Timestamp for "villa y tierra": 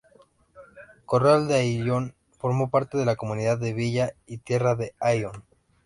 3.75-4.73